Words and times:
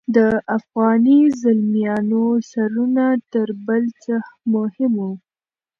د 0.15 0.17
افغاني 0.57 1.19
زلمیانو 1.41 2.23
سرونه 2.51 3.05
تر 3.33 3.47
بل 3.65 3.83
څه 4.03 4.15
مهم 4.53 4.91
وو. 5.01 5.13